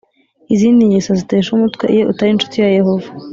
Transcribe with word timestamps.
Izindi 0.53 0.81
ngeso 0.89 1.11
zitesha 1.19 1.49
umutwe 1.53 1.83
iyo 1.93 2.03
utari 2.11 2.29
incuti 2.31 2.55
ya 2.63 2.69
Yehova 2.77 3.09